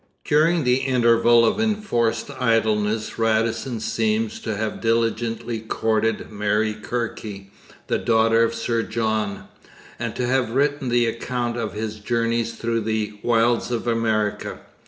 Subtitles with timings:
[0.25, 7.51] During the interval of enforced idleness Radisson seems to have diligently courted Mary Kirke,
[7.85, 9.47] the daughter of Sir John,
[9.99, 14.61] and to have written the account of his journeys through the wilds of America.